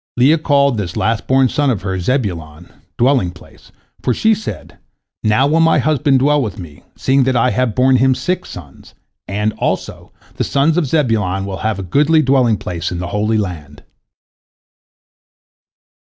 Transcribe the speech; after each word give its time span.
Leah 0.17 0.39
called 0.39 0.77
this 0.79 0.97
last 0.97 1.27
born 1.27 1.47
son 1.47 1.69
of 1.69 1.83
hers 1.83 2.05
Zebulon, 2.05 2.73
"dwelling 2.97 3.29
place," 3.29 3.71
for 4.01 4.15
she 4.15 4.33
said, 4.33 4.79
"Now 5.23 5.45
will 5.45 5.59
my 5.59 5.77
husband 5.77 6.17
dwell 6.17 6.41
with 6.41 6.57
me, 6.57 6.81
seeing 6.97 7.23
that 7.25 7.35
I 7.35 7.51
have 7.51 7.75
borne 7.75 7.97
him 7.97 8.15
six 8.15 8.49
sons, 8.49 8.95
and, 9.27 9.53
also, 9.59 10.11
the 10.37 10.43
sons 10.43 10.75
of 10.75 10.87
Zebulon 10.87 11.45
will 11.45 11.57
have 11.57 11.77
a 11.77 11.83
goodly 11.83 12.23
dwelling 12.23 12.57
place 12.57 12.91
in 12.91 12.97
the 12.97 13.09
Holy 13.13 13.37
Land." 13.37 13.83